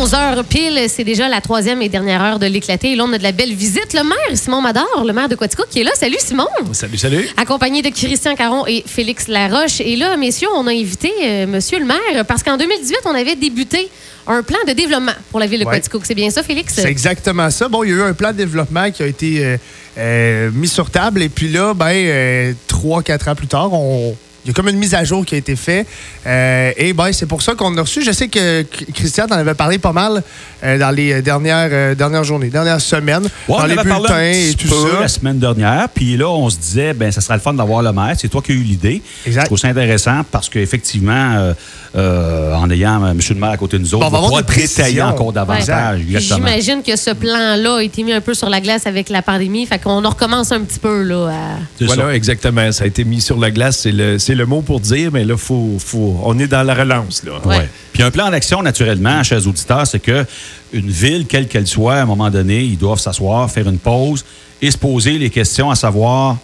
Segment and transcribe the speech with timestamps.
[0.00, 2.92] 11h pile, c'est déjà la troisième et dernière heure de l'éclaté.
[2.92, 3.92] Et là, on a de la belle visite.
[3.92, 5.90] Le maire, Simon Mador, le maire de Quatico, qui est là.
[5.94, 6.46] Salut, Simon.
[6.72, 7.28] Salut, salut.
[7.36, 9.82] Accompagné de Christian Caron et Félix Laroche.
[9.82, 13.36] Et là, messieurs, on a invité euh, monsieur le maire parce qu'en 2018, on avait
[13.36, 13.90] débuté
[14.26, 15.74] un plan de développement pour la ville de Ouais.
[15.74, 16.00] Quatico.
[16.02, 16.72] C'est bien ça, Félix?
[16.76, 17.68] C'est exactement ça.
[17.68, 19.56] Bon, il y a eu un plan de développement qui a été euh,
[19.98, 21.20] euh, mis sur table.
[21.20, 24.16] Et puis là, ben, trois, quatre ans plus tard, on.
[24.44, 25.86] Il y a comme une mise à jour qui a été faite.
[26.26, 28.02] Euh, et ben, c'est pour ça qu'on a reçu.
[28.02, 30.22] Je sais que Chr- Christian t'en avait parlé pas mal
[30.64, 34.06] euh, dans les dernières, euh, dernières journées, dernières semaines, Ouais, dans on les avait parlé
[34.08, 35.00] bulletins un et petit tout peu ça.
[35.02, 35.88] la semaine dernière.
[35.94, 38.14] Puis là, on se disait, ben, ça serait le fun d'avoir le maire.
[38.18, 39.02] C'est toi qui as eu l'idée.
[39.26, 39.42] Exact.
[39.42, 41.52] Je trouve ça intéressant parce qu'effectivement, euh,
[41.96, 43.18] euh, en ayant M.
[43.28, 46.00] le maire à côté de nous autres, Bon, on va pouvoir détailler encore davantage.
[46.06, 49.66] J'imagine que ce plan-là a été mis un peu sur la glace avec la pandémie.
[49.66, 51.28] Fait qu'on en recommence un petit peu, là.
[51.28, 52.14] à- Voilà, ça.
[52.14, 52.72] exactement.
[52.72, 53.80] Ça a été mis sur la glace.
[53.80, 56.72] C'est le, c'est le mot pour dire, mais là, faut, faut, on est dans la
[56.72, 57.24] relance.
[57.24, 57.40] Là.
[57.44, 57.56] Ouais.
[57.58, 57.68] Ouais.
[57.92, 60.24] Puis un plan d'action, naturellement, chers auditeurs, c'est que
[60.72, 64.24] une ville, quelle qu'elle soit, à un moment donné, ils doivent s'asseoir, faire une pause
[64.62, 66.36] et se poser les questions à savoir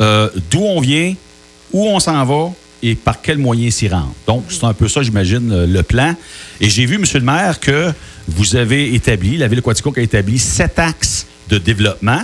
[0.00, 1.12] euh, d'où on vient,
[1.72, 2.52] où on s'en va
[2.84, 4.14] et par quels moyens s'y rendre.
[4.28, 6.14] Donc, c'est un peu ça, j'imagine, le, plan.
[6.60, 7.92] Et j'ai vu, Monsieur le maire, que
[8.28, 12.22] vous avez établi, la ville de Quaticook a établi sept axes de développement.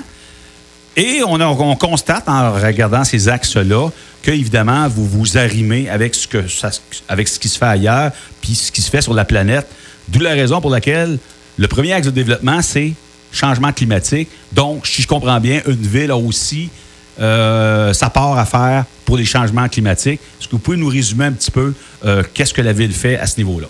[1.02, 3.88] Et on, constate en regardant ces axes-là
[4.22, 8.82] que, évidemment, vous vous arrimez avec ce, ce qui se fait ailleurs puis ce qui
[8.82, 9.66] se fait sur la planète.
[10.08, 11.18] D'où la raison pour laquelle
[11.56, 12.92] le premier axe de développement, c'est
[13.32, 14.28] changement climatique.
[14.52, 16.68] Donc, si je comprends bien, une ville a aussi
[17.20, 20.20] euh, sa part à faire pour les changements climatiques.
[20.38, 23.18] Est-ce que vous pouvez nous résumer un petit peu euh, qu'est-ce que la ville fait
[23.18, 23.66] à ce niveau-là?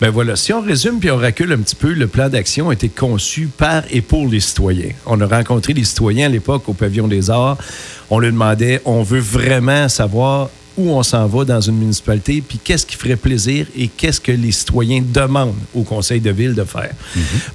[0.00, 2.72] Ben voilà, si on résume puis on recule un petit peu, le plan d'action a
[2.74, 4.90] été conçu par et pour les citoyens.
[5.06, 7.58] On a rencontré les citoyens à l'époque au Pavillon des Arts.
[8.10, 12.58] On leur demandait, on veut vraiment savoir où on s'en va dans une municipalité, puis
[12.62, 16.64] qu'est-ce qui ferait plaisir et qu'est-ce que les citoyens demandent au conseil de ville de
[16.64, 16.92] faire.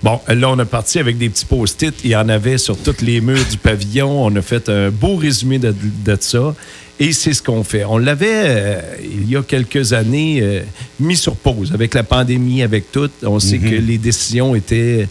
[0.01, 1.93] Bon, là, on a parti avec des petits post-it.
[2.03, 4.25] Il y en avait sur tous les murs du pavillon.
[4.25, 5.73] On a fait un beau résumé de,
[6.05, 6.55] de ça.
[6.99, 7.83] Et c'est ce qu'on fait.
[7.83, 10.61] On l'avait, euh, il y a quelques années, euh,
[10.99, 13.09] mis sur pause avec la pandémie, avec tout.
[13.23, 15.07] On sait que les décisions étaient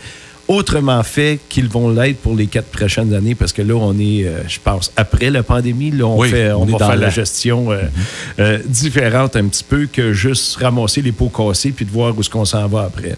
[0.51, 4.25] autrement faites qu'ils vont l'être pour les quatre prochaines années parce que là, on est,
[4.25, 5.91] euh, je pense, après la pandémie.
[5.93, 7.83] Là, on, Oui, fait, on, on est va dans faire la la- gestion euh,
[8.41, 12.21] euh, différente un petit peu que juste ramasser les pots cassés puis de voir où
[12.21, 13.17] est-ce qu'on s'en va après.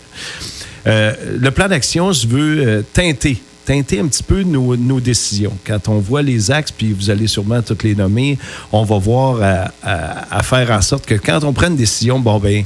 [0.84, 5.52] Le plan d'action se veut teinter teinter un petit peu nos, nos décisions.
[5.64, 8.36] Quand on voit les axes, puis vous allez sûrement toutes les nommer,
[8.72, 12.18] on va voir à, à- à faire en sorte que quand on prend une décision,
[12.18, 12.64] bon ben,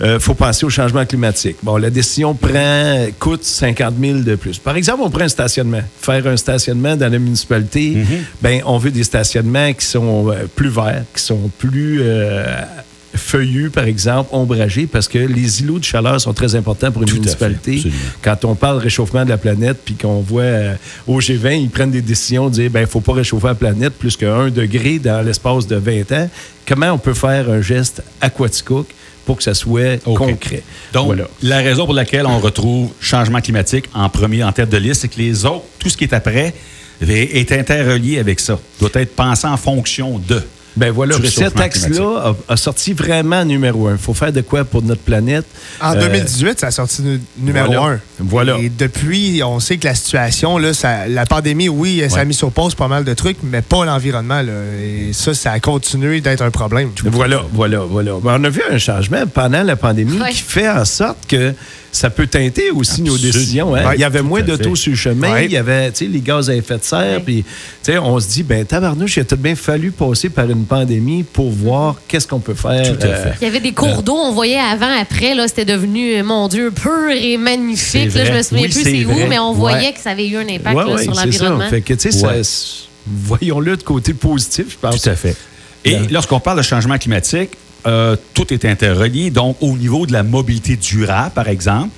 [0.00, 1.56] euh, faut penser au changement climatique.
[1.62, 4.58] Bon, la décision prend, coûte 50 000 de plus.
[4.58, 5.82] Par exemple, on prend un stationnement.
[6.00, 7.96] Faire un stationnement dans la municipalité,
[8.40, 12.44] ben, on veut des stationnements qui sont euh, plus verts, qui sont plus euh,
[13.14, 17.08] feuillus, par exemple, ombragés, parce que les îlots de chaleur sont très importants pour une
[17.08, 17.90] Tout à fait, municipalité.
[18.22, 20.74] Quand on parle réchauffement de la planète, puis qu'on voit euh,
[21.06, 23.94] au G20, ils prennent des décisions de dire, ben, il faut pas réchauffer la planète
[23.94, 26.30] plus que 1 degré dans l'espace de 20 ans.
[26.66, 28.86] Comment on peut faire un geste aquaticook
[29.28, 30.62] pour que ça soit concret?
[30.94, 31.28] Donc, Voilà.
[31.42, 35.08] la raison pour laquelle on retrouve changement climatique en premier en tête de liste, c'est
[35.08, 36.54] que les autres, tout ce qui est après,
[37.06, 38.58] est interrelié avec ça.
[38.80, 40.42] Doit être pensé en fonction de.
[40.78, 43.92] Ben voilà, cet axe-là a, a sorti vraiment numéro un.
[43.92, 45.44] Il faut faire de quoi pour notre planète?
[45.80, 47.94] En Euh, 2018, ça a sorti nu- numéro voilà.
[47.94, 48.00] un.
[48.20, 48.58] Voilà.
[48.58, 52.34] Et depuis, on sait que la situation, là, ça- la pandémie, oui, ça a mis
[52.34, 54.42] sur pause pas mal de trucs, mais pas l'environnement.
[54.42, 54.52] là.
[54.80, 56.90] Et ça, ça a continué d'être un problème.
[57.04, 58.12] Voilà, voilà, voilà.
[58.22, 60.30] Ben, on a vu un changement pendant la pandémie Ouais.
[60.30, 61.54] qui fait en sorte que
[61.90, 63.74] ça peut teinter aussi nos décisions.
[63.74, 63.84] hein.
[63.88, 65.46] Ouais, il y avait moins d'auto sur le chemin, Ouais.
[65.46, 67.22] il y avait tu sais, les gaz à effet de serre, Ouais.
[67.24, 70.28] puis tu sais, on se dit, ben tabarnouche, il a tout de bien fallu passer
[70.28, 72.96] par une pandémie pour voir qu'est-ce qu'on peut faire.
[72.96, 73.34] Tout à euh, fait.
[73.40, 76.46] Il y avait des cours d'eau, on voyait avant, après, là, c'était devenu, euh, mon
[76.48, 78.14] Dieu, pur et magnifique.
[78.14, 79.56] Là, je me souviens Oui, plus c'est où, mais on Ouais.
[79.56, 81.60] voyait que ça avait eu un impact ouais, là, ouais, sur l'environnement.
[81.64, 81.70] ça.
[81.70, 82.42] Fait que, tu sais, Ouais.
[82.44, 82.58] ça-
[83.06, 85.00] voyons-le de côté positif, je pense.
[85.02, 85.36] Tout à fait.
[85.84, 87.50] Et lorsqu'on parle de changement climatique,
[87.86, 89.30] euh, tout est interrelié.
[89.30, 91.88] Donc, au niveau de la mobilité durable, par exemple,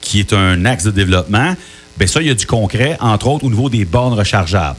[0.00, 1.54] qui est un axe de développement,
[1.96, 4.76] bien ça, il y a du concret, entre autres au niveau des bornes rechargeables.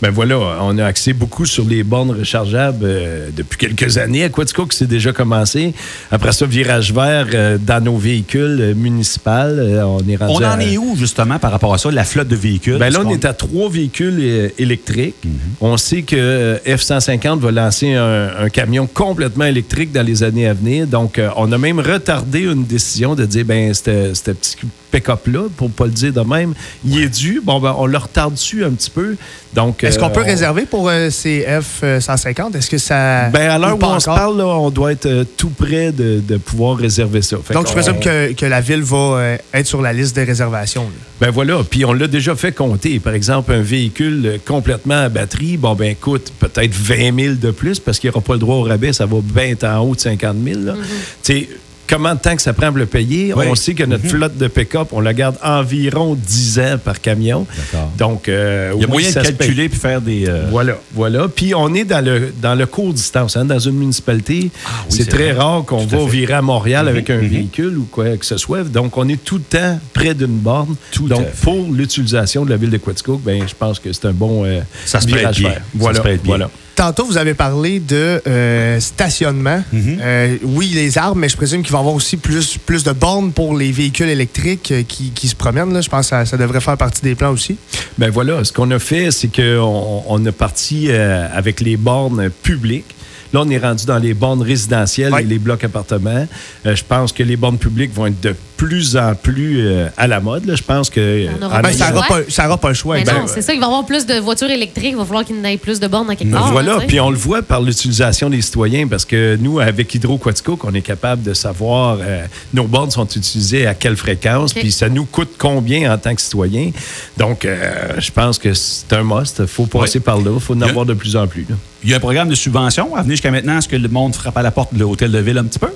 [0.00, 4.24] Ben voilà, on a axé beaucoup sur les bornes rechargeables euh, depuis quelques années.
[4.24, 5.74] À Quatico, que c'est déjà commencé.
[6.10, 9.30] Après ça, virage vert euh, dans nos véhicules euh, municipaux.
[9.30, 12.28] On est rendu On en à- est où, justement, par rapport à ça, la flotte
[12.28, 12.78] de véhicules?
[12.78, 15.14] Ben là, on est à trois véhicules électriques.
[15.60, 20.46] On sait que euh, F-150 va lancer un, un camion complètement électrique dans les années
[20.46, 20.86] à venir.
[20.86, 24.56] Donc, on a même retardé une décision de dire, ben, ce petit
[24.92, 26.54] pick-up-là, pour pas le dire de même,
[26.84, 27.40] il est dû.
[27.42, 29.16] Bon, ben, on le retarde dessus un petit peu.
[29.54, 32.56] Donc, Est-ce qu'on euh, peut on- réserver pour euh, ces F-150?
[32.56, 33.28] Est-ce que ça.
[33.30, 36.20] Ben, à l'heure où on se parle, là, on doit être euh, tout près de,
[36.26, 37.36] de pouvoir réserver ça.
[37.44, 40.24] Fait Donc, je présume que, que la ville va euh, être sur la liste des
[40.24, 40.84] réservations.
[40.84, 40.88] là.
[41.20, 42.98] Ben voilà, puis on l'a déjà fait compter.
[42.98, 47.78] Par exemple, un véhicule complètement à batterie, bon ben coûte peut-être 20 000 de plus
[47.78, 50.00] parce qu'il n'y aura pas le droit au rabais, ça va bien en haut de
[50.00, 50.60] 50 000.
[50.64, 50.74] là.
[51.22, 51.48] Tu sais,
[51.88, 53.34] Comment de temps que ça prend pour le payer?
[53.34, 53.44] Oui.
[53.50, 57.46] On sait que notre flotte de pick-up, on la garde environ 10 ans par camion.
[57.72, 57.90] D'accord.
[57.98, 60.26] Donc, euh, Il y a oui, moyen de calculer puis faire des.
[60.26, 61.28] euh, Voilà, voilà.
[61.28, 63.36] Puis on est dans le, dans le court distance.
[63.36, 63.44] hein.
[63.44, 65.42] Dans une municipalité, Ah oui, c'est très vrai.
[65.42, 66.06] rare qu'on à va fait.
[66.08, 67.28] virer à Montréal Mhm, avec un mhm.
[67.28, 68.62] véhicule ou quoi que ce soit.
[68.64, 70.74] Donc, on est tout le temps près d'une borne.
[70.92, 74.12] Tout Donc, pour l'utilisation de la ville de Quaticook, ben, je pense que c'est un
[74.12, 75.50] bon euh, Ça se virage bien.
[75.54, 76.28] Ça Voilà, se prête bien.
[76.36, 76.50] voilà.
[76.74, 79.62] Tantôt, vous avez parlé de euh, stationnement.
[79.72, 79.98] Mhm.
[80.00, 82.92] Euh, oui, les arbres, mais je présume qu'il va y avoir aussi plus, plus de
[82.92, 85.72] bornes pour les véhicules électriques euh, qui, qui se promènent.
[85.72, 85.80] Là.
[85.80, 87.56] Je pense que ça, ça devrait faire partie des plans aussi.
[87.98, 92.30] Ben voilà, ce qu'on a fait, c'est qu'on on a parti euh, avec les bornes
[92.30, 92.94] publiques.
[93.32, 96.26] Là, on est rendu dans les bornes résidentielles et les blocs appartements.
[96.66, 100.06] Euh, je pense que les bornes publiques vont être de plus en plus euh, à
[100.06, 100.44] la mode.
[100.44, 100.54] là.
[100.54, 101.00] Je pense que...
[101.00, 103.00] euh, aura Ben, ça n'aura pas, pas le choix.
[103.02, 105.36] Ben, c'est ça, il va y avoir plus de voitures électriques, il va falloir qu'il
[105.36, 106.52] y en ait plus de bornes à quelque Ben part.
[106.52, 110.18] voilà, hein, puis on le voit par l'utilisation des citoyens parce que nous, avec Hydro
[110.18, 112.24] Quaticook, on est capable de savoir euh,
[112.54, 116.20] nos bornes sont utilisées à quelle fréquence, puis ça nous coûte combien en tant que
[116.20, 116.70] citoyen.
[117.16, 119.38] Donc, euh, je pense que c'est un must.
[119.40, 120.30] Il faut passer par là.
[120.34, 121.46] Il faut en avoir de plus en plus.
[121.48, 121.56] là.
[121.84, 123.58] Il y a un programme de subvention à venir jusqu'à maintenant?
[123.58, 125.68] Est-ce que le monde frappe à la porte de l'hôtel de ville un petit peu?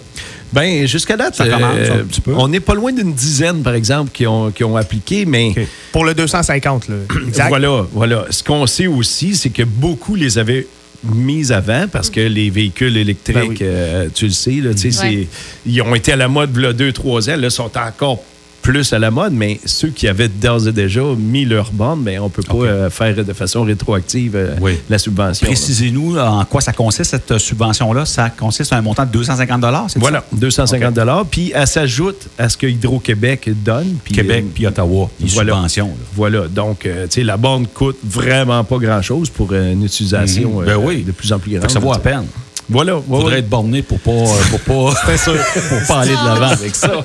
[0.53, 2.32] Ben, jusqu'à date, Ça commence un petit peu.
[2.37, 5.53] on n'est pas loin d'une dizaine, par exemple, qui ont, qui ont appliqué, mais.
[5.93, 6.94] Pour le 250, là.
[7.26, 7.49] Exact.
[7.49, 8.25] Voilà, voilà.
[8.31, 10.67] Ce qu'on sait aussi, c'est que beaucoup les avaient
[11.05, 13.58] mises avant parce que les véhicules électriques, Ben oui.
[13.62, 15.29] euh, tu le sais, là, Ouais.
[15.67, 17.37] ils ont été à la mode il y a deux, trois ans.
[17.37, 18.23] Là, sont encore
[18.67, 22.19] plus à la mode, mais ceux qui avaient d'ores et déjà mis leur bande, ben,
[22.19, 24.73] on ne peut pas euh, faire de façon rétroactive euh, Oui.
[24.91, 25.47] la subvention.
[25.47, 28.05] Précisez-nous en quoi ça consiste, cette euh, subvention-là.
[28.07, 30.37] Ça consiste à un montant de 250 c'est Voilà, ça?
[30.37, 30.99] 250
[31.31, 33.99] Puis elle s'ajoute à ce que Hydro-Québec donne.
[34.03, 35.53] Puis, Québec euh, puis Ottawa, les voilà.
[35.55, 35.87] subventions.
[35.87, 35.93] là.
[36.17, 40.67] Voilà, donc, tu sais, la borne coûte vraiment pas grand-chose pour une utilisation Mhm.
[40.67, 41.05] Ben oui.
[41.05, 41.71] de plus en plus grande.
[41.71, 42.25] ça vaut à peine.
[42.69, 43.39] Voilà, Il ouais, faudrait ouais.
[43.41, 47.05] être borné pour pas, euh, pour pas, pour pas aller de l'avant avec ça.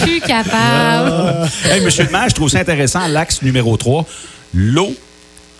[0.00, 1.48] Plus capable.
[1.64, 4.06] Hey, monsieur le maire, je trouve ça intéressant, l'axe numéro 3,
[4.54, 4.94] l'eau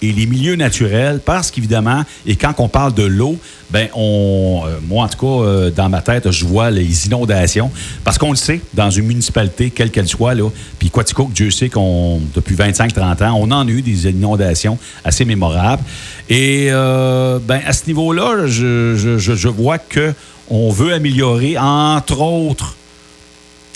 [0.02, 3.36] et les milieux naturels, parce qu'évidemment, et quand on parle de l'eau,
[3.70, 7.70] ben on, euh, moi en tout cas, euh, dans ma tête, je vois les inondations,
[8.04, 11.68] parce qu'on le sait, dans une municipalité, quelle qu'elle soit, là, puis Quaticook, Dieu sait
[11.68, 15.82] qu'on, depuis 25-30 ans, on en a eu des inondations assez mémorables.
[16.28, 20.12] Et euh, ben, à ce niveau-là, je, je, vois que
[20.50, 22.74] on veut améliorer, entre autres,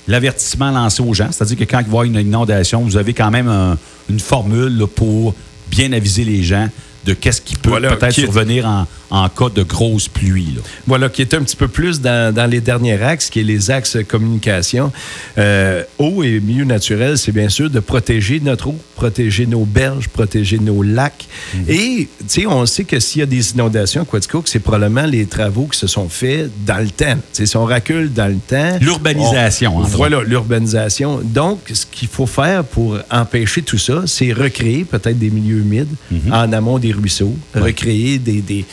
[0.09, 1.29] l'avertissement lancé aux gens.
[1.33, 3.77] C'est-à-dire que quand il va y une inondation, vous avez quand même un-
[4.09, 5.35] une formule pour
[5.69, 6.69] bien aviser les gens
[7.05, 10.49] de qu'est-ce qui peut Voilà, peut-être survenir en, en cas de grosse pluie.
[10.57, 10.63] là.
[10.87, 13.71] Voilà, qui est un petit peu plus dans, dans les derniers axes, qui est les
[13.71, 14.93] axes communication.
[15.39, 20.09] Euh, eau et milieu naturel, c'est bien sûr de protéger notre eau, protéger nos berges,
[20.09, 21.27] protéger nos lacs.
[21.55, 21.65] Mhm.
[21.69, 25.07] Et, tu sais, on sait que s'il y a des inondations à Quaticook, c'est probablement
[25.07, 27.15] les travaux qui se sont faits dans le temps.
[27.15, 28.79] Tu sais, si on recule dans le temps...
[28.81, 31.21] L'urbanisation, Voilà, l'urbanisation.
[31.23, 35.87] Donc, ce qu'il faut faire pour empêcher tout ça, c'est recréer peut-être des milieux humides
[36.11, 36.33] Mhm.
[36.33, 38.65] en amont des ruisseaux, recréer des, des,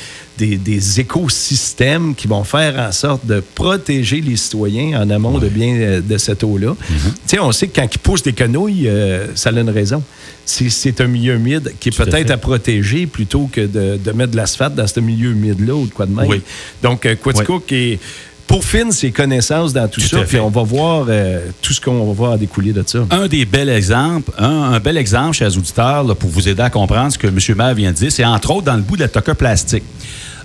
[0.44, 5.48] des, des écosystèmes qui vont faire en sorte de protéger les citoyens en amont de
[5.48, 6.76] bien euh, de cette eau-là.
[6.90, 6.96] Tu
[7.28, 10.04] sais, on sait que quand ils poussent des quenouilles, euh, ça a une raison.
[10.46, 14.38] C'est- un milieu humide qui est peut-être à, protéger plutôt que de, de mettre de
[14.38, 16.28] l'asphalte dans ce milieu humide-là ou de quoi de même.
[16.28, 16.42] Oui.
[16.84, 18.00] Donc, euh, Quaticook est
[18.46, 22.06] peaufine ses connaissances dans tout, Tout ça, puis on va voir euh, tout ce qu'on
[22.06, 23.00] va voir découler de ça.
[23.10, 26.70] Un des bels exemples, un, un bel exemple, chers auditeurs, là, pour vous aider à
[26.70, 27.38] comprendre ce que M.
[27.58, 29.84] Maire vient de dire, c'est entre autres dans le bout de la toca plastique.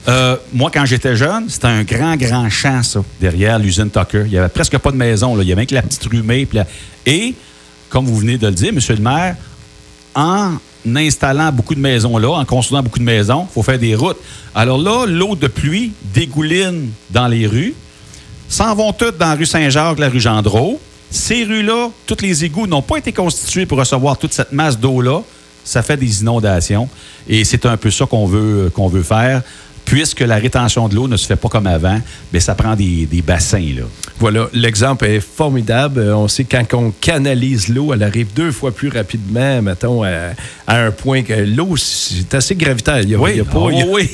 [0.08, 4.22] Euh, moi, quand j'étais jeune, c'était un grand, grand champ, ça, derrière l'usine Tucker.
[4.24, 5.36] Il n'y avait presque pas de maison.
[5.36, 5.42] Là.
[5.42, 6.48] Il y avait que la petite rumée.
[6.52, 6.66] la-
[7.04, 7.34] Et,
[7.90, 8.78] comme vous venez de le dire, M.
[8.88, 9.36] le maire,
[10.14, 10.52] en
[10.86, 14.16] installant beaucoup de maisons là, en construisant beaucoup de maisons, il faut faire des routes.
[14.54, 17.74] Alors là, l'eau de pluie dégouline dans les rues,
[18.48, 20.80] s'en vont toutes dans la rue Saint-Jacques, la rue Gendreau.
[21.10, 25.20] Ces rues-là, tous les égouts n'ont pas été constitués pour recevoir toute cette masse d'eau-là.
[25.64, 26.88] Ça fait des inondations.
[27.28, 29.42] Et c'est un peu ça qu'on veut, qu'on veut faire.
[29.88, 33.06] Puisque la rétention de l'eau ne se fait pas comme avant, bien, ça prend des,
[33.06, 33.58] des bassins.
[33.76, 33.82] Là.
[34.18, 36.00] Voilà, l'exemple est formidable.
[36.00, 40.32] Euh, On sait quand on canalise l'eau, elle arrive deux fois plus rapidement, mettons, à,
[40.66, 43.00] à un point que l'eau, c'est assez gravitaire.
[43.00, 44.10] Il n'y a, Oui, a oh, a- oui.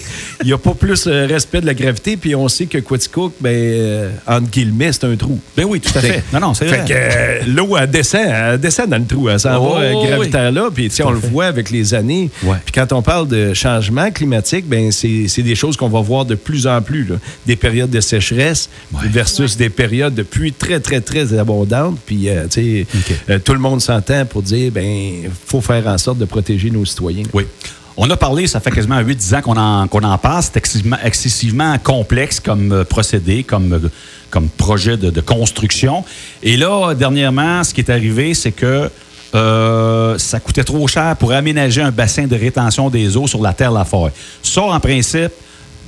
[0.62, 2.16] pas plus euh, respect de la gravité.
[2.16, 5.40] Puis on sait que Quaticook, ben, euh, entre guillemets, c'est un trou.
[5.56, 6.22] Ben oui, tout à fait.
[6.32, 7.42] Non, non, c'est Fait vrai.
[7.44, 9.28] que l'eau, elle descend, elle descend dans le trou.
[9.28, 10.06] Elle s'en Oh, va euh, oui.
[10.08, 10.68] gravitaire-là.
[10.74, 12.30] Puis, on le voit avec les années.
[12.44, 12.56] Ouais.
[12.64, 16.34] Puis, quand on parle de changement climatique, ben c'est des choses qu'on va voir de
[16.34, 17.04] plus en plus.
[17.04, 17.16] là.
[17.46, 19.08] Des périodes de sécheresse Ouais.
[19.08, 21.98] versus des périodes de pluie très, très, très abondantes.
[22.06, 22.86] Puis, euh, tu sais,
[23.30, 26.84] euh, tout le monde s'entend pour dire, ben faut faire en sorte de protéger nos
[26.84, 27.24] citoyens.
[27.32, 27.44] Oui.
[27.96, 30.42] On a parlé, ça fait quasiment 8-10 ans qu'on en, qu'on en parle.
[30.42, 33.78] C'est excessivement, excessivement complexe comme euh, procédé, comme, euh,
[34.30, 36.04] comme projet de, de construction.
[36.42, 38.90] Et là, dernièrement, ce qui est arrivé, c'est que
[39.36, 43.52] euh, ça coûtait trop cher pour aménager un bassin de rétention des eaux sur la
[43.52, 44.12] terre Laforêt.
[44.42, 45.32] Ça, en principe,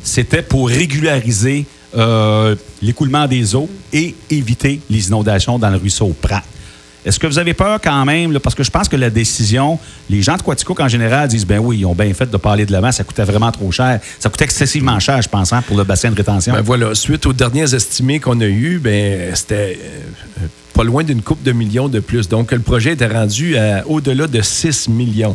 [0.06, 6.42] c'était pour régulariser euh, l'écoulement des eaux et éviter les inondations dans le ruisseau Prat.
[7.06, 9.78] Est-ce que vous avez peur quand même, là, parce que je pense que la décision,
[10.10, 12.66] les gens de Quaticook en général disent, ben oui, ils ont bien fait de parler
[12.66, 14.00] de l'avant, ça coûtait vraiment trop cher.
[14.18, 16.52] Ça coûtait excessivement cher, je pense, hein, pour le bassin de rétention.
[16.52, 19.78] Ben voilà, suite aux derniers estimés qu'on a eus, ben c'était
[20.42, 20.46] euh,
[20.76, 22.28] pas loin d'une coupe de millions de plus.
[22.28, 25.34] Donc, le projet était rendu à au-delà de 6 millions.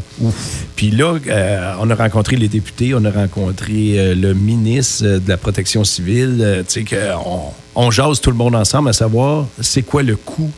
[0.76, 5.28] Puis là, euh, on a rencontré les députés, on a rencontré euh, le ministre de
[5.28, 6.38] la Protection civile.
[6.42, 10.16] euh, tu sais, qu'on on jase tout le monde ensemble à savoir c'est quoi le
[10.16, 10.52] coût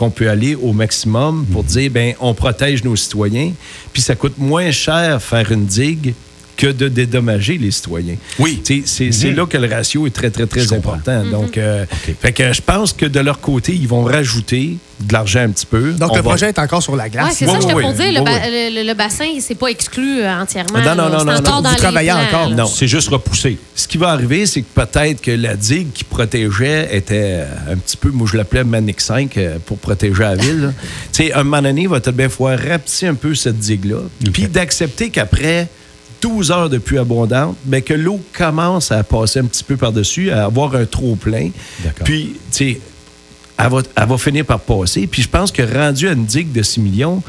[0.00, 3.52] qu'on peut aller au maximum pour dire, ben on protège nos citoyens,
[3.92, 6.14] puis ça coûte moins cher faire une digue
[6.60, 8.16] que de dédommager les citoyens.
[8.38, 8.60] Oui.
[8.64, 10.92] C'est c'est là que le ratio est très, très, très Je comprends.
[10.92, 11.24] important.
[11.24, 12.14] Donc, euh, OK.
[12.20, 15.64] fait que je pense que de leur côté, ils vont rajouter de l'argent un petit
[15.64, 15.92] peu.
[15.92, 17.34] Donc, On le va- projet est encore sur la Oui, glace.
[17.38, 17.94] c'est Oui, ça, je te oui.
[17.94, 18.12] dire.
[18.12, 20.78] Le, ba- le- le bassin, c'est pas exclu euh, entièrement.
[20.80, 21.62] Non, non, non, non, encore non.
[21.62, 22.50] dans Vous travaillez encore.
[22.50, 22.56] là.
[22.56, 22.66] Non.
[22.66, 23.56] C'est juste repoussé.
[23.74, 27.40] Ce qui va arriver, c'est que peut-être que la digue qui protégeait était
[27.70, 30.74] un petit peu, moi je l'appelais Manic 5 euh, pour protéger la ville.
[31.12, 34.00] tu sais, un moment donné, il va peut-être bien falloir rapetisser un peu cette digue-là,
[34.34, 35.68] puis d'accepter qu'après
[36.20, 40.30] 12 heures de pluie abondante, ben, que l'eau commence à passer un petit peu par-dessus,
[40.30, 41.50] à avoir un trop plein.
[41.82, 42.04] D'accord.
[42.04, 42.80] Puis, tu sais,
[43.58, 45.06] elle va, elle va finir par passer.
[45.06, 47.22] Puis je pense que rendu à une digue de 6 millions,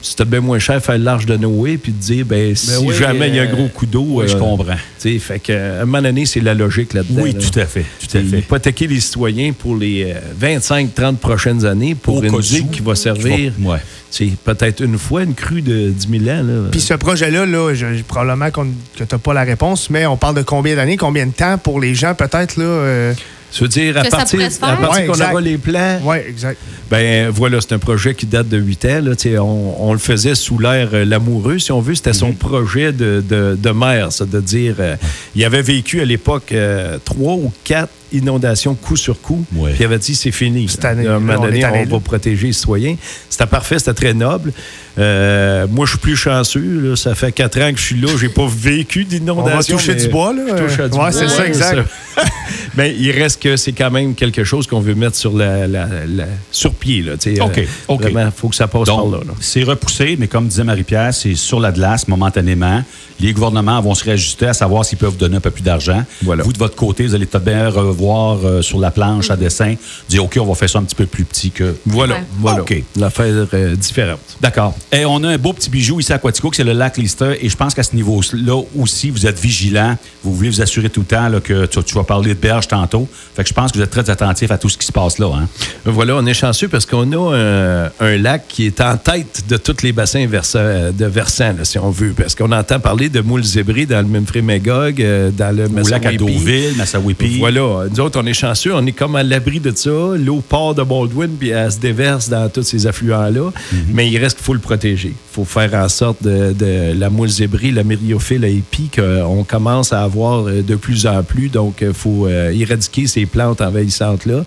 [0.00, 3.28] c'était bien moins cher faire l'arche de Noé puis de dire, ben, si oui, jamais
[3.28, 4.04] il y a un euh, gros coup d'eau.
[4.08, 4.76] oui, je euh, comprends.
[5.00, 7.22] tu fait que, à un moment donné, c'est la logique là-dedans.
[7.22, 7.40] Oui, là.
[7.40, 7.84] tout à fait.
[8.00, 8.38] Tout à fait.
[8.38, 13.52] Hypothéquer les citoyens pour les 25-30 prochaines années pour Au une digue qui va servir
[13.54, 13.78] qui va- ouais.
[14.10, 16.42] tu sais, peut-être une fois, une crue de 10 000 ans.
[16.42, 16.68] Là.
[16.70, 20.16] Puis ce projet-là, là, je- probablement qu'on- que tu n'as pas la réponse, mais on
[20.16, 22.64] parle de combien d'années, combien de temps pour les gens, peut-être, là.
[22.64, 23.14] euh,
[23.50, 26.58] Ça veut dire, à Que partir, à partir Ouais, qu'on aura les plans, Oui, exact.
[26.90, 29.00] ben voilà, c'est un projet qui date de 8 ans.
[29.02, 29.12] Là,
[29.42, 31.94] on, on le faisait sous l'air euh, l'amoureux, si on veut.
[31.94, 32.14] C'était Mhm.
[32.14, 34.74] son projet de, de, de maire, ça, de dire...
[34.80, 34.96] euh,
[35.34, 39.44] il avait vécu à l'époque euh, trois ou quatre inondations coup sur coup.
[39.54, 39.70] Ouais.
[39.72, 40.68] Puis il avait dit, c'est fini.
[40.68, 42.96] Cette année, À un moment on donné, on va protéger les citoyens.
[43.28, 44.52] C'était parfait, c'était très noble.
[44.98, 46.80] Euh, moi, je suis plus chanceux.
[46.82, 46.96] là.
[46.96, 48.08] Ça fait quatre ans que je suis là.
[48.20, 49.76] J'ai pas vécu On d'inondation.
[49.76, 50.42] va toucher du bois, là.
[50.48, 51.86] je touche à du ouais, bois, c'est ça, exact.
[52.16, 52.24] ça.
[52.76, 55.86] Mais il reste que c'est quand même quelque chose qu'on veut mettre sur la, la-
[56.06, 57.02] la- sur pied.
[57.02, 57.12] Là.
[57.14, 58.04] OK, Euh, OK.
[58.08, 59.24] Il faut que ça passe Donc, par là.
[59.26, 59.32] là.
[59.40, 62.82] c'est repoussé, mais comme disait Marie-Pierre, c'est sur la glace momentanément.
[63.20, 66.04] Les gouvernements vont se réajuster à savoir s'ils peuvent donner un peu plus d'argent.
[66.22, 66.42] Voilà.
[66.44, 67.68] Vous, de votre côté, vous allez peut-être bien
[67.98, 69.74] revoir euh, sur la planche à dessin,
[70.08, 71.74] dire OK, on va faire ça un petit peu plus petit que.
[71.86, 72.20] Voilà, Ouais.
[72.38, 72.62] voilà.
[72.62, 72.82] OK.
[72.96, 74.20] L'affaire euh, différente.
[74.40, 74.74] D'accord.
[74.92, 77.36] Et on a un beau petit bijou ici à Quatico, c'est le lac Lister.
[77.40, 79.96] Et je pense qu'à ce niveau-là aussi, vous êtes vigilant.
[80.22, 82.68] Vous voulez vous assurer tout le temps là, que tu, tu vas parler de berge
[82.68, 83.08] tantôt.
[83.34, 85.18] Fait que je pense que vous êtes très attentif à tout ce qui se passe
[85.18, 85.26] là.
[85.34, 85.48] Hein?
[85.84, 89.56] Voilà, on est chanceux parce qu'on a un, un lac qui est en tête de
[89.56, 92.12] tous les bassins versa- de versants, là, si on veut.
[92.16, 96.06] Parce qu'on entend parler de moules zébrés dans le Memphremagog, euh, dans le Au lac
[96.06, 96.12] à.
[96.12, 97.38] Deauville, Massawippi.
[97.38, 97.84] Voilà.
[97.90, 98.74] Nous autres, on est chanceux.
[98.74, 99.90] On est comme à l'abri de ça.
[100.16, 103.50] L'eau part de Baldwin puis elle se déverse dans tous ces affluents-là.
[103.92, 105.08] Mais il reste qu'il faut le protéger.
[105.08, 109.44] Il faut faire en sorte de, de la moule zébrée, la myriophile à épi qu'on
[109.44, 111.48] commence à avoir euh, de plus en plus.
[111.48, 114.44] Donc, il faut euh, éradiquer ces plantes envahissantes-là.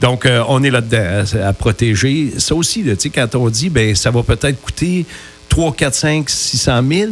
[0.00, 2.32] Donc, euh, on est là-dedans à, à protéger.
[2.38, 5.06] Ça aussi, tu sais, quand on dit, ben ça va peut-être coûter
[5.48, 7.10] 3, 4, 5, 600 000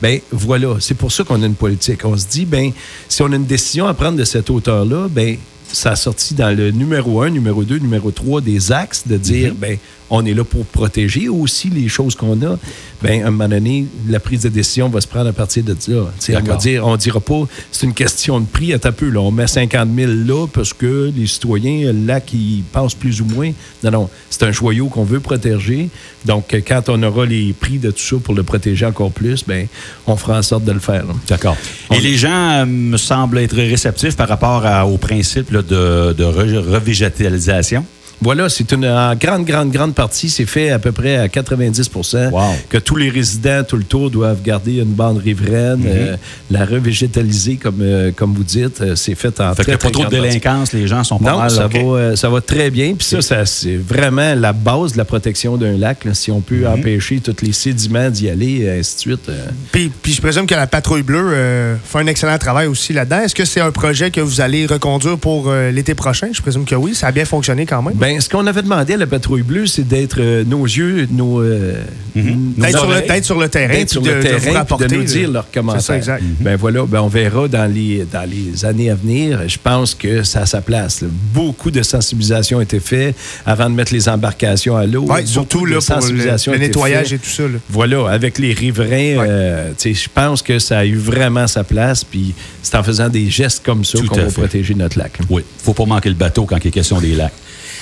[0.00, 2.04] ben voilà, c'est pour ça qu'on a une politique.
[2.04, 2.72] On se dit, ben
[3.08, 5.36] si on a une décision à prendre de cette hauteur-là, ben
[5.72, 9.54] ça a sorti dans le numéro 1, numéro 2, numéro 3 des axes de dire,
[9.54, 9.78] ben
[10.10, 12.56] on est là pour protéger aussi les choses qu'on a.
[13.02, 15.76] Ben, à un moment donné, la prise de décision va se prendre à partir de
[15.88, 16.04] là.
[16.30, 19.08] On va dire, on dira pas, c'est une question de prix à peu.
[19.10, 19.20] Là.
[19.20, 23.50] On met 50 000 là parce que les citoyens, là, qui pensent plus ou moins.
[23.84, 25.88] Non, non, c'est un joyau qu'on veut protéger.
[26.24, 29.66] Donc, quand on aura les prix de tout ça pour le protéger encore plus, ben,
[30.06, 31.04] on fera en sorte de le faire.
[31.28, 31.56] D'accord.
[31.94, 36.12] Et les gens euh, me semblent être réceptifs par rapport à- au principe là, de,
[36.14, 37.84] de re- revégétalisation.
[38.20, 40.28] Voilà, c'est une en grande, grande, grande partie.
[40.28, 42.40] C'est fait à peu près à 90% Wow.
[42.68, 46.16] que tous les résidents tout le tour doivent garder une bande riveraine, euh,
[46.50, 48.80] la revégétaliser, comme, euh, comme vous dites.
[48.80, 50.20] Euh, C'est fait en Fait qu'il très, n'y a pas très trop de partie.
[50.28, 51.50] délinquance, les gens sont pas Non, mal.
[51.50, 52.94] ça, va, euh, ça va très bien.
[52.94, 56.04] Puis ça, ça, c'est vraiment la base de la protection d'un lac.
[56.04, 56.14] là.
[56.14, 56.66] Si on peut Mhm.
[56.66, 59.28] empêcher tous les sédiments d'y aller, et ainsi de suite.
[59.28, 62.92] euh, Puis, puis je présume que la patrouille bleue euh, fait un excellent travail aussi
[62.92, 63.20] là-dedans.
[63.20, 66.28] Est-ce que c'est un projet que vous allez reconduire pour euh, l'été prochain?
[66.32, 66.94] Je présume que oui.
[66.94, 67.94] Ça a bien fonctionné quand même.
[67.94, 71.40] Ben, ce qu'on avait demandé à la patrouille bleue, c'est d'être euh, nos yeux, nos,
[71.42, 71.74] euh,
[72.14, 72.22] nos
[72.66, 74.86] D'être sur, le- sur terrain, sur de, le de terrain, vous rapporter.
[74.86, 75.80] de nous dire leurs commentaires.
[75.82, 76.22] C'est ça, exact.
[76.40, 79.40] Ben voilà, ben on verra dans les, dans les années à venir.
[79.48, 81.02] Je pense que ça a sa place.
[81.02, 81.08] là.
[81.34, 83.14] Beaucoup de sensibilisation a été fait
[83.46, 85.02] avant de mettre les embarcations à l'eau.
[85.02, 87.14] Beaucoup surtout de là, pour le, nettoyage fait.
[87.16, 87.42] et tout ça.
[87.44, 87.58] là.
[87.68, 92.04] Voilà, avec les riverains, euh, je pense que ça a eu vraiment sa place.
[92.04, 94.32] Puis c'est en faisant des gestes comme ça qu'on va fait.
[94.32, 95.18] protéger notre lac.
[95.18, 95.24] là.
[95.30, 97.32] Oui, faut pas manquer le bateau quand il est question des lacs.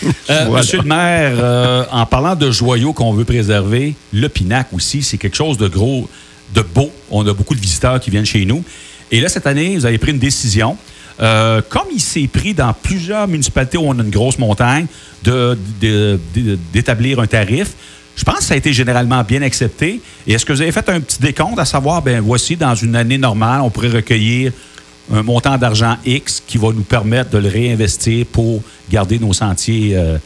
[0.05, 0.63] Euh, Voilà.
[0.63, 5.19] Monsieur le maire, euh, en parlant de joyaux qu'on veut préserver, le Pinac aussi, c'est
[5.19, 6.09] quelque chose de gros,
[6.55, 6.91] de beau.
[7.11, 8.63] On a beaucoup de visiteurs qui viennent chez nous.
[9.11, 10.77] Et là, cette année, vous avez pris une décision.
[11.21, 14.87] Euh, comme il s'est pris dans plusieurs municipalités où on a une grosse montagne,
[15.25, 17.69] de- de- de- d'établir un tarif.
[18.17, 20.01] Je pense que ça a été généralement bien accepté.
[20.27, 22.97] Et est-ce que vous avez fait un petit décompte à savoir, ben voici, dans une
[22.97, 24.53] année normale, on pourrait recueillir
[25.13, 29.97] un montant d'argent X qui va nous permettre de le réinvestir pour garder nos sentiers
[29.97, 30.19] euh,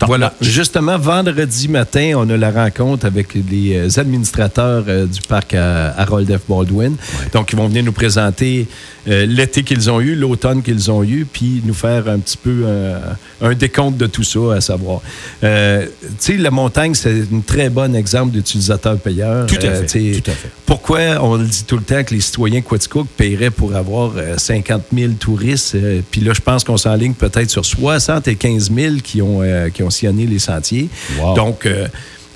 [0.00, 0.34] Voilà.
[0.40, 5.90] Justement, vendredi matin, on a la rencontre avec les euh, administrateurs euh, du parc à
[5.98, 6.42] Harold F.
[6.48, 6.96] Baldwin.
[7.32, 8.66] Donc, ils vont venir nous présenter
[9.08, 12.62] euh, l'été qu'ils ont eu, l'automne qu'ils ont eu, puis nous faire un petit peu
[12.64, 12.98] euh,
[13.40, 15.00] un décompte de tout ça, à savoir.
[15.42, 19.46] Euh, tu sais, la montagne, c'est un très bon exemple d'utilisateur-payeur.
[19.46, 19.66] Tout tout
[20.30, 20.50] à fait.
[20.66, 24.36] Pourquoi on le dit tout le temps que les citoyens Quaticook paieraient pour avoir euh,
[24.38, 25.76] 50 000 touristes?
[26.10, 29.40] Puis là, je pense qu'on s'enligne peut-être sur 75 000 qui ont,
[29.72, 30.88] qui ont sillonné les sentiers.
[31.20, 31.34] Wow.
[31.34, 31.66] Donc,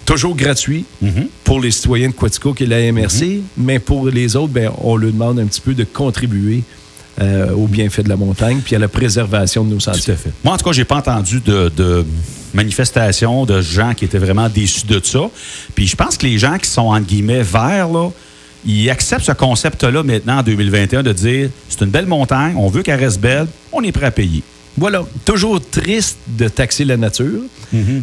[0.06, 0.84] toujours gratuit
[1.44, 5.12] pour les citoyens de Quaticook et la MRC, mais pour les autres, ben, on leur
[5.12, 6.62] demande un petit peu de contribuer
[7.20, 10.14] euh, au bienfait de la montagne puis à la préservation de nos Tout sentiers.
[10.14, 10.32] à fait.
[10.44, 12.04] Moi, en tout cas, j'ai pas entendu de, de
[12.54, 15.30] manifestations de gens qui étaient vraiment déçus de ça.
[15.74, 17.88] Puis je pense que les gens qui sont, entre guillemets, verts,
[18.66, 22.82] ils acceptent ce concept-là maintenant en 2021 de dire c'est une belle montagne, on veut
[22.82, 24.42] qu'elle reste belle, on est prêt à payer.
[24.78, 27.40] Voilà, toujours triste de taxer la nature,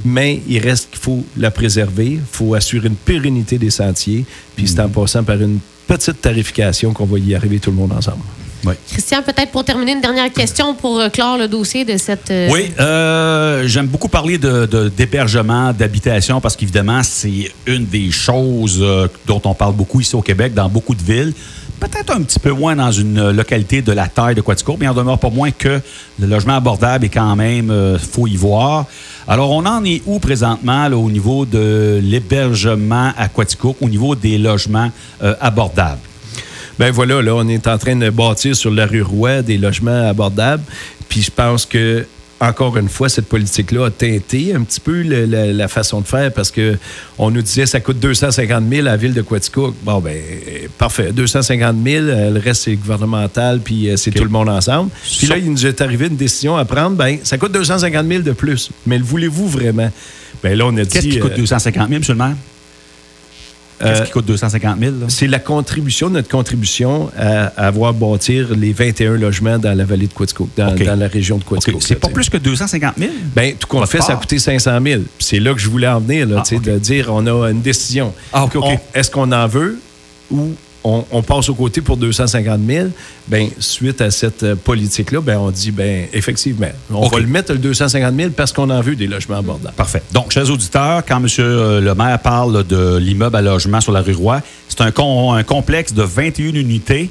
[0.04, 4.26] mais il reste qu'il faut la préserver, il faut assurer une pérennité des sentiers,
[4.56, 7.92] puis c'est en passant par une petite tarification qu'on va y arriver tout le monde
[7.92, 8.24] ensemble.
[8.66, 8.76] Oui.
[8.90, 12.32] Christian, peut-être pour terminer, une dernière question pour euh, clore le dossier de cette.
[12.32, 18.10] euh, Oui, euh, j'aime beaucoup parler de, de- d'hébergement, d'habitation, parce qu'évidemment, c'est une des
[18.10, 18.82] choses
[19.28, 21.34] dont on parle beaucoup ici au Québec, dans beaucoup de villes.
[21.80, 24.94] Peut-être un petit peu moins dans une localité de la taille de Quaticook, mais en
[24.94, 25.82] demeure pas moins que
[26.20, 28.86] le logement abordable est quand même, euh, faut y voir.
[29.28, 34.16] Alors, on en est où présentement là, au niveau de l'hébergement à Quaticook, au niveau
[34.16, 36.00] des logements euh, abordables?
[36.80, 40.10] Ben voilà, là, on est en train de bâtir sur la rue Roy des logements
[40.10, 40.64] abordables.
[41.08, 42.08] Puis je pense que,
[42.42, 46.08] encore une fois, cette politique-là a teinté un petit peu le- la, la façon de
[46.08, 46.78] faire parce que
[47.18, 49.76] on nous disait ça coûte 250 000 à la ville de Quaticook.
[49.84, 51.12] Bon, ben, euh, parfait.
[51.14, 54.90] 250 000, euh, le reste, c'est gouvernemental, puis euh, c'est tout le monde ensemble.
[55.20, 56.98] Puis là, il nous est arrivé une décision à prendre.
[56.98, 58.72] Ben, ça coûte 250 000 de plus.
[58.86, 59.90] Mais le voulez-vous vraiment?
[60.44, 60.90] Ben là, on a dit.
[60.90, 62.04] Qu'est-ce qui coûte euh, 250 000, M.
[62.10, 62.36] le maire?
[63.84, 64.92] Qu'est-ce Euh, qui coûte 250 000?
[65.00, 65.06] là?
[65.10, 70.08] C'est la contribution, notre contribution à, à avoir bâtir les 21 logements dans la vallée
[70.08, 71.50] de Quaticook, dans, la région de OK.
[71.56, 71.82] Quaticook.
[71.84, 73.12] C'est pas plus que 250 000?
[73.36, 75.02] Ben, tout compte fait, ça a coûté 500 000.
[75.18, 77.62] Puis C'est là que je voulais en venir, là, Ah, de dire on a une
[77.62, 78.14] décision.
[78.32, 78.48] Ah,
[78.94, 79.80] Est-ce qu'on en veut
[80.32, 82.88] ou on, on passe au côté pour 250 000?
[83.28, 87.54] Ben, suite à cette euh, politique-là, ben, on dit, ben, effectivement, on va le mettre
[87.54, 89.76] le 250 000 parce qu'on en veut des logements abordables.
[89.76, 90.02] Parfait.
[90.12, 91.28] Donc, chers auditeurs, quand M.
[91.38, 95.44] le maire parle de l'immeuble à logement sur la rue Roy, c'est un, con- un
[95.44, 97.10] complexe de 21 unités,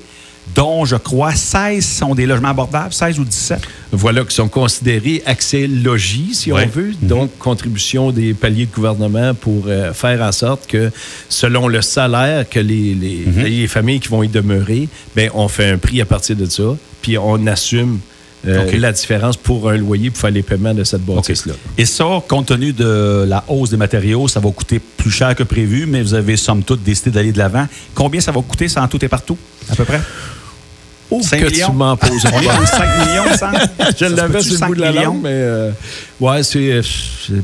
[0.55, 3.61] dont, je crois, 16 sont des logements abordables, 16 ou 17.
[3.93, 6.65] Voilà, qui sont considérés accès logis, si Ouais.
[6.67, 6.93] on veut.
[7.01, 10.91] Donc, contribution des paliers de gouvernement pour euh, faire en sorte que,
[11.29, 15.71] selon le salaire que les, les, les familles qui vont y demeurer, ben, on fait
[15.71, 17.99] un prix à partir de ça, puis on assume
[18.47, 21.55] euh, la différence pour un loyer pour faire les paiements de cette bâtisse-là.
[21.79, 25.43] Et ça, compte tenu de la hausse des matériaux, ça va coûter plus cher que
[25.43, 27.67] prévu, mais vous avez somme toute décidé d'aller de l'avant.
[27.95, 29.37] Combien ça va coûter, ça en tout et partout,
[29.71, 30.01] à peu près?
[31.15, 31.69] Oh, Cinq que millions?
[31.71, 32.25] tu m'en poses.
[32.33, 33.53] On est à 5 millions, ça?
[33.99, 35.71] Je l'avais sur le bout de la langue, mais euh,
[36.21, 36.59] ouais, c'est.
[36.73, 36.83] euh,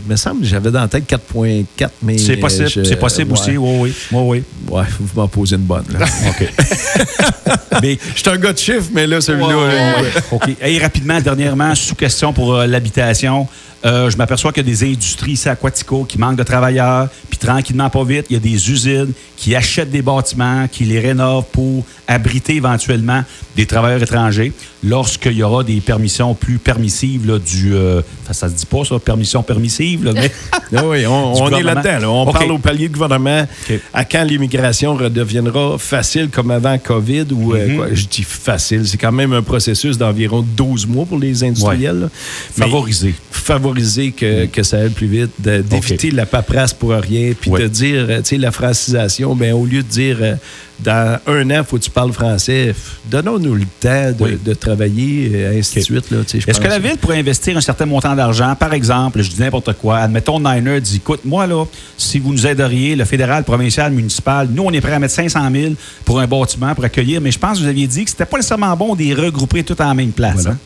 [0.08, 2.16] me semble que j'avais dans la tête 4.4, mais.
[2.16, 3.38] C'est possible, je- c'est possible ouais.
[3.38, 3.92] aussi, oui, oui.
[4.12, 4.22] oui,
[4.68, 4.74] oui.
[4.74, 5.84] Ouais, vous m'en posez une bonne.
[5.92, 6.06] là.
[6.30, 6.48] OK.
[7.82, 9.48] mais Je suis un gars de chiffres, mais là, celui-là.
[9.50, 10.08] euh, ouais.
[10.32, 10.48] OK.
[10.62, 13.46] Et rapidement, dernièrement, sous question pour euh, l'habitation,
[13.84, 17.08] euh, je m'aperçois qu'il y a des industries ici à Quatico qui manquent de travailleurs,
[17.38, 20.98] puis tranquillement, pas vite, il y a des usines qui achètent des bâtiments, qui les
[21.00, 23.22] rénovent pour abriter éventuellement
[23.56, 27.74] des travailleurs étrangers lorsqu'il y aura des permissions plus permissives là, du...
[27.74, 30.30] euh, ça, se dit pas, ça, permission permissive, là, mais...
[30.76, 31.98] Ah oui, on, est là-dedans.
[32.00, 32.10] là.
[32.10, 33.46] On parle au palier de gouvernement.
[33.94, 37.76] À quand l'immigration redeviendra facile comme avant COVID ou euh, Mhm.
[37.76, 42.08] quoi, je dis facile, c'est quand même un processus d'environ 12 mois pour les industriels.
[42.56, 43.14] Favoriser.
[43.30, 47.62] favoriser que, que ça aille plus vite, d'éviter la paperasse pour rien, puis Ouais.
[47.62, 50.34] de dire, euh, tu sais, la francisation, ben, au lieu de dire euh,
[50.80, 52.74] dans un an, faut que tu parles français,
[53.10, 54.38] donnons-nous le temps de, Oui.
[54.44, 56.00] de travailler, et ainsi OK.
[56.00, 56.48] de suite.
[56.48, 58.54] Est-ce que la ville pourrait investir un certain montant d'argent?
[58.54, 59.98] Par exemple, je dis n'importe quoi.
[59.98, 61.64] Admettons, Niner dit écoute, moi, là,
[61.96, 65.40] si vous nous aideriez, le fédéral, provincial, municipal, nous, on est prêt à mettre 500
[65.52, 65.72] 000
[66.04, 67.20] pour un bâtiment, pour accueillir.
[67.20, 69.64] Mais je pense que vous aviez dit que c'était pas nécessairement bon de les regrouper
[69.64, 70.34] tout en même place.
[70.34, 70.50] Voilà.
[70.50, 70.58] hein?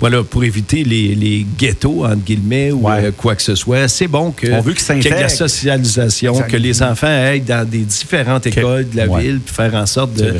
[0.00, 3.04] Voilà, pour éviter les, les ghettos, entre guillemets, ou Ouais.
[3.04, 3.86] euh, quoi que ce soit.
[3.86, 7.78] C'est bon que, qu'il y ait de la socialisation, que les enfants aillent dans des
[7.78, 9.22] différentes écoles de la Ouais.
[9.22, 10.32] ville, faire en sorte C'est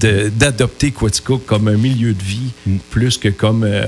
[0.00, 2.76] de- d'adopter Quatico comme un milieu de vie, Mm.
[2.90, 3.84] plus que comme euh,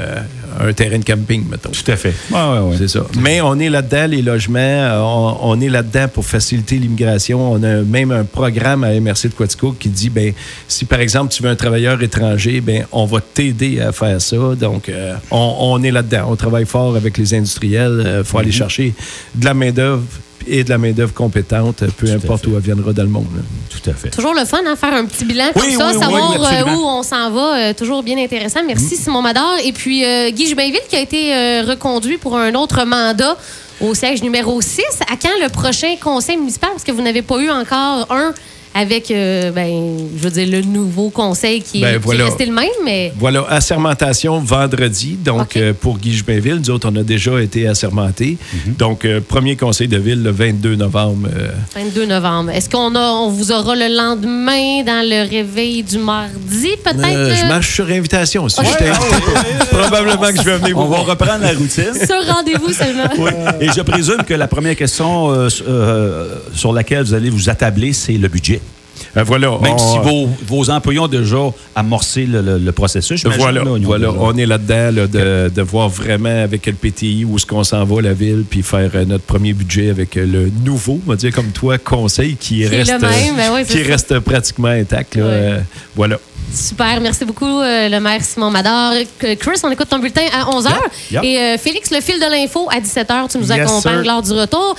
[0.60, 1.70] un terrain de camping, mettons.
[1.70, 2.14] Tout à fait.
[2.30, 2.76] Ouais, ouais, ouais.
[2.78, 3.04] C'est ça.
[3.20, 7.52] Mais on est là-dedans, les logements, euh, on, on est là-dedans pour faciliter l'immigration.
[7.52, 10.32] On a même un programme à MRC de Quatico qui dit, ben,
[10.68, 14.36] si par exemple tu veux un travailleur étranger, ben, on va t'aider à faire ça.
[14.58, 16.26] Donc, euh, on, on est là-dedans.
[16.30, 18.18] On travaille fort avec les industriels.
[18.18, 18.94] Il faut aller chercher
[19.34, 20.02] de la main-d'œuvre
[20.46, 23.26] et de la main-d'œuvre compétente, peu importe où elle viendra dans le monde.
[23.36, 23.42] là.
[23.70, 24.10] Tout à fait.
[24.10, 26.74] Toujours le fun, hein, faire un petit bilan Oui, comme ça, oui, savoir oui, euh,
[26.74, 27.56] où on s'en va.
[27.58, 28.60] euh, toujours bien intéressant.
[28.66, 29.56] Merci, Simon Mador.
[29.64, 33.36] Et puis, euh, Guy Jubinville, qui a été euh, reconduit pour un autre mandat
[33.80, 34.82] au siège numéro 6.
[35.10, 36.70] À quand le prochain conseil municipal?
[36.72, 38.32] Parce que vous n'avez pas eu encore un
[38.74, 42.46] avec, euh, ben, je veux dire, le nouveau conseil qui, Ben, est, qui est resté
[42.46, 43.12] le même, mais...
[43.18, 45.16] Voilà, assermentation vendredi.
[45.22, 48.36] Donc, euh, pour Guy Jubinville, nous autres, on a déjà été assermentés.
[48.66, 48.74] Mhm.
[48.74, 51.28] Donc, euh, premier conseil de ville le 22 novembre.
[51.34, 52.50] euh, 22 novembre.
[52.50, 57.04] Est-ce qu'on a, on vous aura le lendemain dans le réveil du mardi, peut-être?
[57.06, 58.48] Euh, je marche sur invitation.
[58.48, 58.90] Si je invité,
[59.70, 61.06] probablement que je vais venir On vous va voir.
[61.10, 61.94] reprendre la routine.
[62.06, 63.08] Sur rendez-vous seulement.
[63.18, 63.30] Oui.
[63.60, 67.92] Et je présume que la première question euh, euh, sur laquelle vous allez vous attabler,
[67.92, 68.60] c'est le budget.
[69.16, 69.50] Euh, voilà.
[69.62, 71.36] Même on- si vos, vos employés ont déjà
[71.74, 74.06] amorcé le, le- le processus, Voilà, là, ils ont voilà.
[74.08, 77.64] déjà- on est là-dedans là, de, de voir vraiment avec le PTI où est-ce qu'on
[77.64, 81.10] s'en va, la ville, puis faire euh, notre premier budget avec euh, le nouveau, on
[81.10, 84.68] va dire comme toi, conseil qui, Qui est reste, même, ben oui, qui reste pratiquement
[84.68, 85.16] intact.
[85.16, 85.22] là.
[85.24, 85.30] Ouais.
[85.32, 85.58] Euh,
[85.96, 86.18] voilà.
[86.50, 88.94] Super, merci beaucoup, euh, le maire Simon Mador.
[89.18, 90.70] Chris, on écoute ton bulletin à 11h.
[91.10, 91.24] Yeah, yeah.
[91.24, 94.04] Et euh, Félix, le fil de l'info à 17h, tu nous Yes, accompagnes sir.
[94.06, 94.74] lors du retour.